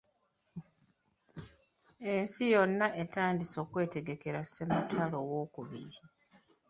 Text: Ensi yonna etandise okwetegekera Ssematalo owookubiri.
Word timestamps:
Ensi 2.11 2.43
yonna 2.53 2.87
etandise 3.01 3.55
okwetegekera 3.63 4.39
Ssematalo 4.43 5.17
owookubiri. 5.25 5.97